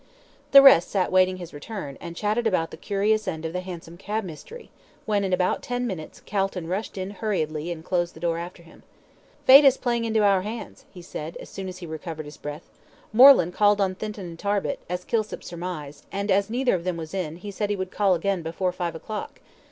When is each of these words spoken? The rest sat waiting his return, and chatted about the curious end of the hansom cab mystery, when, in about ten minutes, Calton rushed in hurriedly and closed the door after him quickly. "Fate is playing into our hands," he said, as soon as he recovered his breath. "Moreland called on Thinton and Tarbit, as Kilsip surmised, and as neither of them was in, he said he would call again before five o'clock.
The 0.51 0.63
rest 0.63 0.89
sat 0.89 1.11
waiting 1.11 1.37
his 1.37 1.53
return, 1.53 1.95
and 2.01 2.15
chatted 2.15 2.47
about 2.47 2.71
the 2.71 2.75
curious 2.75 3.27
end 3.27 3.45
of 3.45 3.53
the 3.53 3.59
hansom 3.59 3.97
cab 3.97 4.23
mystery, 4.23 4.71
when, 5.05 5.23
in 5.23 5.31
about 5.31 5.61
ten 5.61 5.85
minutes, 5.85 6.21
Calton 6.25 6.65
rushed 6.65 6.97
in 6.97 7.11
hurriedly 7.11 7.71
and 7.71 7.85
closed 7.85 8.15
the 8.15 8.19
door 8.19 8.39
after 8.39 8.63
him 8.63 8.81
quickly. 9.37 9.45
"Fate 9.61 9.63
is 9.65 9.77
playing 9.77 10.05
into 10.05 10.23
our 10.23 10.41
hands," 10.41 10.85
he 10.91 11.03
said, 11.03 11.37
as 11.37 11.49
soon 11.49 11.67
as 11.67 11.77
he 11.77 11.85
recovered 11.85 12.25
his 12.25 12.37
breath. 12.37 12.67
"Moreland 13.13 13.53
called 13.53 13.79
on 13.79 13.93
Thinton 13.93 14.25
and 14.25 14.39
Tarbit, 14.39 14.79
as 14.89 15.03
Kilsip 15.05 15.43
surmised, 15.43 16.07
and 16.11 16.31
as 16.31 16.49
neither 16.49 16.73
of 16.73 16.83
them 16.83 16.97
was 16.97 17.13
in, 17.13 17.35
he 17.35 17.51
said 17.51 17.69
he 17.69 17.75
would 17.75 17.91
call 17.91 18.15
again 18.15 18.41
before 18.41 18.71
five 18.71 18.95
o'clock. 18.95 19.39